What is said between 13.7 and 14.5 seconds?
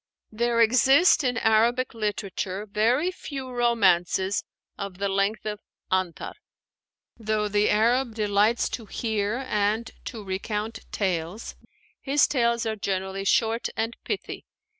and pithy.